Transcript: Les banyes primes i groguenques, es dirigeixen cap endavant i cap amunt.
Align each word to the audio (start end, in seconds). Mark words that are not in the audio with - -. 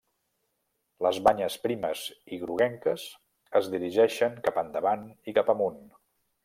Les 1.07 1.19
banyes 1.27 1.57
primes 1.65 2.07
i 2.37 2.41
groguenques, 2.45 3.05
es 3.61 3.73
dirigeixen 3.77 4.43
cap 4.49 4.61
endavant 4.67 5.09
i 5.33 5.41
cap 5.41 5.55
amunt. 5.59 5.83